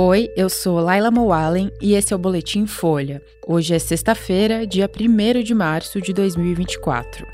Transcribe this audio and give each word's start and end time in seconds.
Oi, 0.00 0.30
eu 0.36 0.48
sou 0.48 0.78
Laila 0.78 1.10
Moalen 1.10 1.72
e 1.82 1.94
esse 1.94 2.12
é 2.12 2.16
o 2.16 2.18
Boletim 2.20 2.66
Folha. 2.66 3.20
Hoje 3.44 3.74
é 3.74 3.80
sexta-feira, 3.80 4.64
dia 4.64 4.88
1 4.88 5.42
de 5.42 5.52
março 5.52 6.00
de 6.00 6.12
2024. 6.12 7.26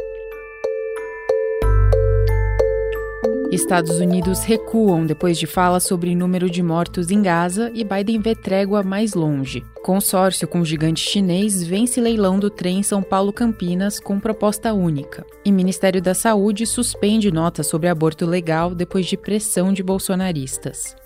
Estados 3.53 3.98
Unidos 3.98 4.45
recuam 4.45 5.04
depois 5.04 5.37
de 5.37 5.46
fala 5.46 5.79
sobre 5.79 6.17
número 6.17 6.49
de 6.49 6.63
mortos 6.63 7.10
em 7.10 7.21
Gaza 7.21 7.71
e 7.74 7.85
Biden 7.85 8.19
vê 8.19 8.35
trégua 8.35 8.83
mais 8.83 9.12
longe. 9.12 9.62
Consórcio 9.83 10.49
com 10.49 10.62
o 10.62 10.65
gigante 10.65 11.01
chinês 11.01 11.62
vence 11.62 12.01
leilão 12.01 12.38
do 12.38 12.49
trem 12.49 12.83
São 12.83 13.03
Paulo-Campinas 13.03 14.01
com 14.01 14.19
proposta 14.19 14.72
única. 14.72 15.26
E 15.44 15.53
Ministério 15.53 16.01
da 16.01 16.15
Saúde 16.15 16.65
suspende 16.65 17.30
nota 17.30 17.62
sobre 17.62 17.91
aborto 17.91 18.24
legal 18.24 18.74
depois 18.74 19.05
de 19.05 19.19
pressão 19.19 19.70
de 19.70 19.83
bolsonaristas. 19.83 20.96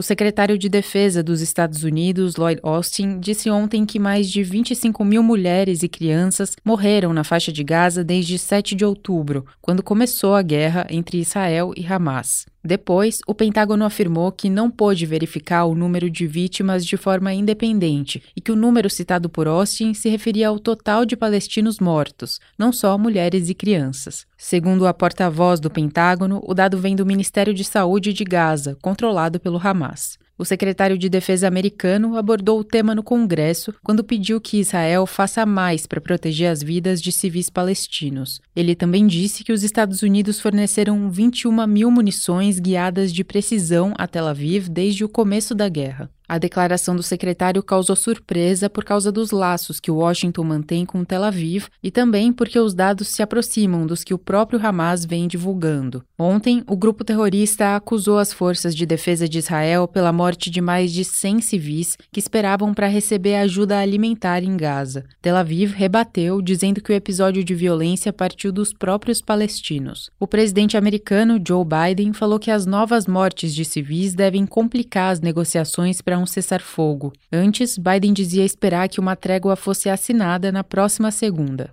O 0.00 0.02
secretário 0.02 0.56
de 0.56 0.70
Defesa 0.70 1.22
dos 1.22 1.42
Estados 1.42 1.84
Unidos, 1.84 2.36
Lloyd 2.36 2.58
Austin, 2.62 3.20
disse 3.20 3.50
ontem 3.50 3.84
que 3.84 3.98
mais 3.98 4.30
de 4.30 4.42
25 4.42 5.04
mil 5.04 5.22
mulheres 5.22 5.82
e 5.82 5.90
crianças 5.90 6.56
morreram 6.64 7.12
na 7.12 7.22
faixa 7.22 7.52
de 7.52 7.62
Gaza 7.62 8.02
desde 8.02 8.38
7 8.38 8.74
de 8.74 8.82
outubro, 8.82 9.44
quando 9.60 9.82
começou 9.82 10.34
a 10.34 10.40
guerra 10.40 10.86
entre 10.88 11.18
Israel 11.18 11.74
e 11.76 11.84
Hamas. 11.84 12.46
Depois, 12.62 13.20
o 13.26 13.34
Pentágono 13.34 13.84
afirmou 13.84 14.30
que 14.30 14.50
não 14.50 14.70
pôde 14.70 15.06
verificar 15.06 15.64
o 15.64 15.74
número 15.74 16.10
de 16.10 16.26
vítimas 16.26 16.84
de 16.84 16.96
forma 16.96 17.32
independente 17.32 18.22
e 18.36 18.40
que 18.40 18.52
o 18.52 18.56
número 18.56 18.90
citado 18.90 19.30
por 19.30 19.46
Austin 19.46 19.94
se 19.94 20.10
referia 20.10 20.48
ao 20.48 20.58
total 20.58 21.06
de 21.06 21.16
palestinos 21.16 21.78
mortos, 21.78 22.38
não 22.58 22.70
só 22.70 22.98
mulheres 22.98 23.48
e 23.48 23.54
crianças. 23.54 24.26
Segundo 24.36 24.86
a 24.86 24.92
porta-voz 24.92 25.58
do 25.58 25.70
Pentágono, 25.70 26.42
o 26.44 26.52
dado 26.52 26.76
vem 26.76 26.94
do 26.94 27.06
Ministério 27.06 27.54
de 27.54 27.64
Saúde 27.64 28.12
de 28.12 28.24
Gaza, 28.24 28.76
controlado 28.82 29.40
pelo 29.40 29.58
Hamas. 29.58 30.18
O 30.40 30.44
secretário 30.46 30.96
de 30.96 31.10
Defesa 31.10 31.46
americano 31.46 32.16
abordou 32.16 32.58
o 32.58 32.64
tema 32.64 32.94
no 32.94 33.02
Congresso 33.02 33.74
quando 33.84 34.02
pediu 34.02 34.40
que 34.40 34.58
Israel 34.58 35.04
faça 35.04 35.44
mais 35.44 35.86
para 35.86 36.00
proteger 36.00 36.48
as 36.48 36.62
vidas 36.62 37.02
de 37.02 37.12
civis 37.12 37.50
palestinos. 37.50 38.40
Ele 38.56 38.74
também 38.74 39.06
disse 39.06 39.44
que 39.44 39.52
os 39.52 39.62
Estados 39.62 40.02
Unidos 40.02 40.40
forneceram 40.40 41.10
21 41.10 41.66
mil 41.66 41.90
munições 41.90 42.58
guiadas 42.58 43.12
de 43.12 43.22
precisão 43.22 43.92
a 43.98 44.06
Tel 44.06 44.26
Aviv 44.26 44.70
desde 44.70 45.04
o 45.04 45.10
começo 45.10 45.54
da 45.54 45.68
guerra. 45.68 46.10
A 46.30 46.38
declaração 46.38 46.94
do 46.94 47.02
secretário 47.02 47.60
causou 47.60 47.96
surpresa 47.96 48.70
por 48.70 48.84
causa 48.84 49.10
dos 49.10 49.32
laços 49.32 49.80
que 49.80 49.90
Washington 49.90 50.44
mantém 50.44 50.86
com 50.86 51.04
Tel 51.04 51.24
Aviv 51.24 51.66
e 51.82 51.90
também 51.90 52.32
porque 52.32 52.56
os 52.56 52.72
dados 52.72 53.08
se 53.08 53.20
aproximam 53.20 53.84
dos 53.84 54.04
que 54.04 54.14
o 54.14 54.18
próprio 54.18 54.64
Hamas 54.64 55.04
vem 55.04 55.26
divulgando. 55.26 56.04
Ontem, 56.16 56.62
o 56.68 56.76
grupo 56.76 57.02
terrorista 57.02 57.74
acusou 57.74 58.16
as 58.16 58.32
forças 58.32 58.76
de 58.76 58.86
defesa 58.86 59.28
de 59.28 59.38
Israel 59.38 59.88
pela 59.88 60.12
morte 60.12 60.50
de 60.50 60.60
mais 60.60 60.92
de 60.92 61.04
100 61.04 61.40
civis 61.40 61.98
que 62.12 62.20
esperavam 62.20 62.72
para 62.72 62.86
receber 62.86 63.34
ajuda 63.34 63.80
alimentar 63.80 64.44
em 64.44 64.56
Gaza. 64.56 65.06
Tel 65.20 65.34
Aviv 65.34 65.72
rebateu, 65.72 66.40
dizendo 66.40 66.80
que 66.80 66.92
o 66.92 66.94
episódio 66.94 67.42
de 67.42 67.56
violência 67.56 68.12
partiu 68.12 68.52
dos 68.52 68.72
próprios 68.72 69.20
palestinos. 69.20 70.10
O 70.20 70.28
presidente 70.28 70.76
americano 70.76 71.42
Joe 71.44 71.64
Biden 71.64 72.12
falou 72.12 72.38
que 72.38 72.52
as 72.52 72.66
novas 72.66 73.08
mortes 73.08 73.52
de 73.52 73.64
civis 73.64 74.14
devem 74.14 74.46
complicar 74.46 75.10
as 75.10 75.20
negociações 75.20 76.00
para 76.00 76.19
um 76.20 76.26
cessar-fogo. 76.26 77.12
Antes, 77.32 77.76
Biden 77.76 78.12
dizia 78.12 78.44
esperar 78.44 78.88
que 78.88 79.00
uma 79.00 79.16
trégua 79.16 79.56
fosse 79.56 79.88
assinada 79.88 80.52
na 80.52 80.62
próxima 80.62 81.10
segunda. 81.10 81.70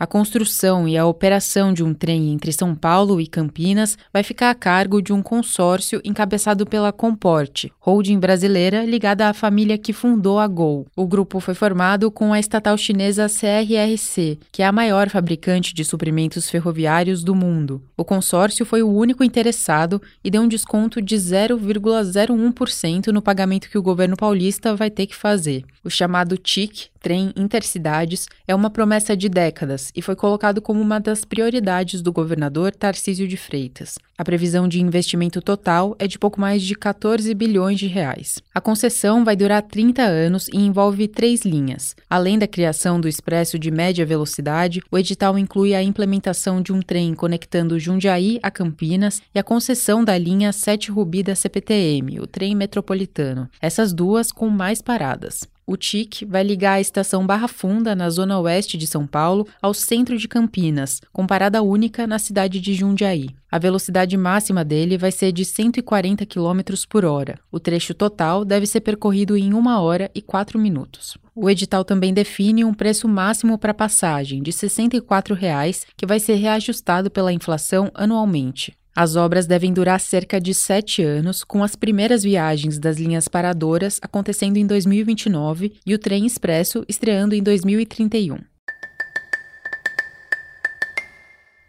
A 0.00 0.06
construção 0.06 0.88
e 0.88 0.96
a 0.96 1.04
operação 1.04 1.74
de 1.74 1.84
um 1.84 1.92
trem 1.92 2.32
entre 2.32 2.50
São 2.54 2.74
Paulo 2.74 3.20
e 3.20 3.26
Campinas 3.26 3.98
vai 4.10 4.22
ficar 4.22 4.48
a 4.48 4.54
cargo 4.54 5.02
de 5.02 5.12
um 5.12 5.22
consórcio 5.22 6.00
encabeçado 6.02 6.64
pela 6.64 6.90
Comporte, 6.90 7.70
holding 7.78 8.18
brasileira 8.18 8.82
ligada 8.86 9.28
à 9.28 9.34
família 9.34 9.76
que 9.76 9.92
fundou 9.92 10.38
a 10.38 10.48
Gol. 10.48 10.86
O 10.96 11.06
grupo 11.06 11.38
foi 11.38 11.52
formado 11.52 12.10
com 12.10 12.32
a 12.32 12.40
estatal 12.40 12.78
chinesa 12.78 13.26
CRRC, 13.26 14.38
que 14.50 14.62
é 14.62 14.66
a 14.66 14.72
maior 14.72 15.10
fabricante 15.10 15.74
de 15.74 15.84
suprimentos 15.84 16.48
ferroviários 16.48 17.22
do 17.22 17.34
mundo. 17.34 17.82
O 17.94 18.02
consórcio 18.02 18.64
foi 18.64 18.82
o 18.82 18.88
único 18.88 19.22
interessado 19.22 20.00
e 20.24 20.30
deu 20.30 20.40
um 20.40 20.48
desconto 20.48 21.02
de 21.02 21.14
0,01% 21.16 23.08
no 23.08 23.20
pagamento 23.20 23.68
que 23.68 23.76
o 23.76 23.82
governo 23.82 24.16
paulista 24.16 24.74
vai 24.74 24.88
ter 24.88 25.06
que 25.06 25.14
fazer. 25.14 25.62
O 25.84 25.90
chamado 25.90 26.38
TIC, 26.38 26.88
Trem 27.00 27.32
Intercidades, 27.34 28.28
é 28.46 28.54
uma 28.54 28.68
promessa 28.68 29.16
de 29.16 29.28
décadas 29.28 29.90
e 29.96 30.02
foi 30.02 30.14
colocado 30.14 30.60
como 30.60 30.80
uma 30.80 31.00
das 31.00 31.24
prioridades 31.24 32.02
do 32.02 32.12
governador 32.12 32.74
Tarcísio 32.74 33.26
de 33.26 33.36
Freitas. 33.36 33.98
A 34.18 34.24
previsão 34.24 34.68
de 34.68 34.82
investimento 34.82 35.40
total 35.40 35.96
é 35.98 36.06
de 36.06 36.18
pouco 36.18 36.38
mais 36.38 36.62
de 36.62 36.74
14 36.74 37.32
bilhões 37.34 37.78
de 37.78 37.86
reais. 37.86 38.38
A 38.54 38.60
concessão 38.60 39.24
vai 39.24 39.34
durar 39.34 39.62
30 39.62 40.02
anos 40.02 40.48
e 40.48 40.58
envolve 40.58 41.08
três 41.08 41.40
linhas. 41.40 41.96
Além 42.08 42.38
da 42.38 42.46
criação 42.46 43.00
do 43.00 43.08
expresso 43.08 43.58
de 43.58 43.70
média 43.70 44.04
velocidade, 44.04 44.82
o 44.90 44.98
edital 44.98 45.38
inclui 45.38 45.74
a 45.74 45.82
implementação 45.82 46.60
de 46.60 46.70
um 46.70 46.82
trem 46.82 47.14
conectando 47.14 47.78
Jundiaí 47.78 48.38
a 48.42 48.50
Campinas 48.50 49.22
e 49.34 49.38
a 49.38 49.42
concessão 49.42 50.04
da 50.04 50.18
linha 50.18 50.52
7 50.52 50.90
Rubi 50.90 51.22
da 51.22 51.34
CPTM, 51.34 52.20
o 52.20 52.26
trem 52.26 52.54
metropolitano. 52.54 53.48
Essas 53.58 53.94
duas 53.94 54.30
com 54.30 54.50
mais 54.50 54.82
paradas. 54.82 55.48
O 55.70 55.76
TIC 55.76 56.24
vai 56.24 56.42
ligar 56.42 56.72
a 56.72 56.80
estação 56.80 57.24
Barra 57.24 57.46
Funda, 57.46 57.94
na 57.94 58.10
zona 58.10 58.40
oeste 58.40 58.76
de 58.76 58.88
São 58.88 59.06
Paulo, 59.06 59.46
ao 59.62 59.72
centro 59.72 60.18
de 60.18 60.26
Campinas, 60.26 61.00
com 61.12 61.24
parada 61.24 61.62
única 61.62 62.08
na 62.08 62.18
cidade 62.18 62.60
de 62.60 62.74
Jundiaí. 62.74 63.28
A 63.48 63.56
velocidade 63.56 64.16
máxima 64.16 64.64
dele 64.64 64.98
vai 64.98 65.12
ser 65.12 65.30
de 65.30 65.44
140 65.44 66.26
km 66.26 66.60
por 66.88 67.04
hora. 67.04 67.38
O 67.52 67.60
trecho 67.60 67.94
total 67.94 68.44
deve 68.44 68.66
ser 68.66 68.80
percorrido 68.80 69.36
em 69.36 69.54
1 69.54 69.68
hora 69.80 70.10
e 70.12 70.20
4 70.20 70.58
minutos. 70.58 71.16
O 71.36 71.48
edital 71.48 71.84
também 71.84 72.12
define 72.12 72.64
um 72.64 72.74
preço 72.74 73.06
máximo 73.06 73.56
para 73.56 73.72
passagem 73.72 74.42
de 74.42 74.50
64 74.50 75.36
reais, 75.36 75.86
que 75.96 76.04
vai 76.04 76.18
ser 76.18 76.34
reajustado 76.34 77.12
pela 77.12 77.32
inflação 77.32 77.92
anualmente. 77.94 78.76
As 78.94 79.14
obras 79.14 79.46
devem 79.46 79.72
durar 79.72 80.00
cerca 80.00 80.40
de 80.40 80.52
sete 80.52 81.02
anos, 81.02 81.44
com 81.44 81.62
as 81.62 81.76
primeiras 81.76 82.22
viagens 82.22 82.78
das 82.78 82.96
linhas 82.96 83.28
paradoras 83.28 84.00
acontecendo 84.02 84.56
em 84.56 84.66
2029 84.66 85.74
e 85.86 85.94
o 85.94 85.98
trem 85.98 86.26
expresso 86.26 86.84
estreando 86.88 87.34
em 87.34 87.42
2031. 87.42 88.38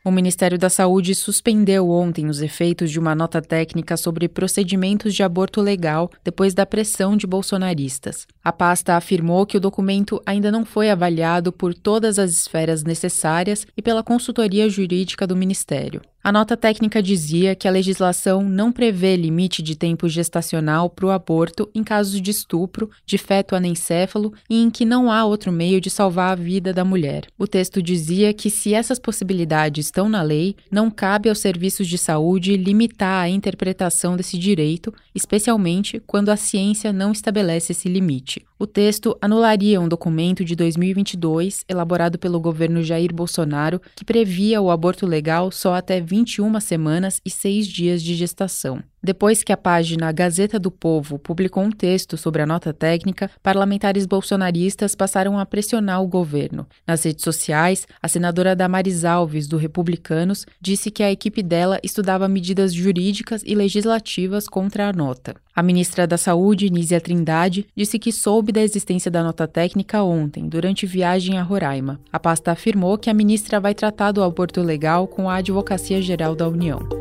O 0.04 0.10
Ministério 0.10 0.58
da 0.58 0.68
Saúde 0.68 1.14
suspendeu 1.14 1.88
ontem 1.88 2.26
os 2.26 2.42
efeitos 2.42 2.90
de 2.90 3.00
uma 3.00 3.14
nota 3.14 3.40
técnica 3.40 3.96
sobre 3.96 4.28
procedimentos 4.28 5.14
de 5.14 5.22
aborto 5.22 5.62
legal 5.62 6.10
depois 6.24 6.56
da 6.56 6.66
pressão 6.66 7.16
de 7.16 7.28
bolsonaristas. 7.28 8.26
A 8.44 8.52
pasta 8.52 8.96
afirmou 8.96 9.46
que 9.46 9.58
o 9.58 9.60
documento 9.60 10.20
ainda 10.26 10.52
não 10.52 10.66
foi 10.66 10.90
avaliado 10.90 11.52
por 11.52 11.76
todas 11.76 12.18
as 12.18 12.32
esferas 12.32 12.84
necessárias 12.84 13.68
e 13.78 13.82
pela 13.82 14.02
consultoria 14.02 14.68
jurídica 14.68 15.28
do 15.28 15.36
Ministério. 15.36 16.02
A 16.24 16.32
nota 16.32 16.56
técnica 16.56 17.02
dizia 17.02 17.56
que 17.56 17.68
a 17.68 17.72
legislação 17.72 18.44
não 18.44 18.72
prevê 18.72 19.16
limite 19.16 19.64
de 19.64 19.76
tempo 19.76 20.08
gestacional 20.08 20.88
para 20.88 21.08
o 21.08 21.10
aborto 21.10 21.68
em 21.74 21.84
casos 21.84 22.22
de 22.22 22.30
estupro, 22.30 22.92
de 23.08 23.18
feto 23.18 23.56
anencéfalo 23.56 24.32
e 24.48 24.62
em 24.62 24.70
que 24.70 24.86
não 24.86 25.12
há 25.12 25.26
outro 25.26 25.52
meio 25.52 25.82
de 25.82 25.90
salvar 25.90 26.34
a 26.34 26.36
vida 26.36 26.72
da 26.72 26.86
mulher. 26.86 27.26
O 27.40 27.48
texto 27.48 27.82
dizia 27.82 28.36
que, 28.36 28.52
se 28.52 28.72
essas 28.72 29.00
possibilidades 29.00 29.88
estão 29.88 30.08
na 30.08 30.22
lei, 30.22 30.56
não 30.70 30.92
cabe 30.92 31.28
aos 31.28 31.40
serviços 31.40 31.88
de 31.88 31.98
saúde 31.98 32.56
limitar 32.56 33.24
a 33.24 33.30
interpretação 33.30 34.16
desse 34.16 34.38
direito, 34.38 34.94
especialmente 35.16 36.00
quando 36.06 36.30
a 36.30 36.38
ciência 36.38 36.94
não 36.94 37.12
estabelece 37.12 37.72
esse 37.72 37.90
limite. 37.90 38.46
O 38.60 38.68
texto 38.68 39.18
anularia 39.20 39.82
um 39.82 39.88
documento 39.88 40.46
de 40.46 40.56
2022 40.56 41.66
elaborado 41.68 42.20
pelo 42.20 42.40
governo 42.40 42.84
Jair 42.84 43.12
Bolsonaro 43.12 43.82
que 43.96 44.06
previa 44.06 44.62
o 44.62 44.70
aborto 44.70 45.08
legal 45.08 45.52
só 45.52 45.74
até 45.74 46.00
21 46.12 46.60
semanas 46.60 47.22
e 47.24 47.30
6 47.30 47.68
dias 47.68 48.04
de 48.04 48.16
gestação. 48.16 48.84
Depois 49.04 49.44
que 49.44 49.52
a 49.52 49.58
página 49.58 50.12
Gazeta 50.12 50.60
do 50.60 50.70
Povo 50.70 51.18
publicou 51.18 51.64
um 51.64 51.72
texto 51.72 52.18
sobre 52.18 52.44
a 52.44 52.46
nota 52.46 52.72
técnica, 52.72 53.32
parlamentares 53.42 54.06
bolsonaristas 54.06 54.94
passaram 54.94 55.40
a 55.40 55.46
pressionar 55.46 56.04
o 56.04 56.08
governo. 56.08 56.68
Nas 56.86 57.04
redes 57.04 57.24
sociais, 57.24 57.88
a 58.00 58.08
senadora 58.08 58.56
Damares 58.56 59.04
Alves, 59.04 59.48
do 59.48 59.58
Republicanos, 59.58 60.46
disse 60.62 60.92
que 60.92 61.02
a 61.02 61.12
equipe 61.12 61.42
dela 61.42 61.80
estudava 61.82 62.28
medidas 62.28 62.72
jurídicas 62.72 63.42
e 63.44 63.56
legislativas 63.56 64.48
contra 64.48 64.90
a 64.90 64.94
nota. 64.94 65.36
A 65.56 65.64
ministra 65.64 66.06
da 66.06 66.18
Saúde, 66.18 66.70
Nízia 66.70 67.02
Trindade, 67.02 67.66
disse 67.76 67.98
que 67.98 68.12
soube 68.12 68.52
da 68.52 68.62
existência 68.62 69.10
da 69.10 69.24
nota 69.24 69.48
técnica 69.48 70.04
ontem, 70.04 70.48
durante 70.48 70.86
viagem 70.86 71.40
a 71.40 71.44
Roraima. 71.44 72.00
A 72.14 72.20
pasta 72.20 72.52
afirmou 72.52 73.00
que 73.00 73.10
a 73.10 73.14
ministra 73.16 73.60
vai 73.60 73.74
tratar 73.74 74.12
do 74.12 74.24
aborto 74.24 74.62
legal 74.62 75.08
com 75.08 75.28
a 75.28 75.38
Advocacia 75.38 76.02
Geral 76.04 76.36
da 76.36 76.48
União. 76.48 77.01